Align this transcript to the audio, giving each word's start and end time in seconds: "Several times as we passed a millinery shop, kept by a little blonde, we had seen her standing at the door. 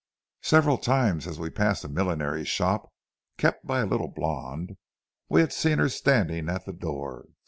"Several 0.41 0.79
times 0.79 1.27
as 1.27 1.39
we 1.39 1.51
passed 1.51 1.83
a 1.83 1.87
millinery 1.87 2.43
shop, 2.43 2.91
kept 3.37 3.67
by 3.67 3.81
a 3.81 3.85
little 3.85 4.07
blonde, 4.07 4.75
we 5.29 5.41
had 5.41 5.53
seen 5.53 5.77
her 5.77 5.89
standing 5.89 6.49
at 6.49 6.65
the 6.65 6.73
door. 6.73 7.27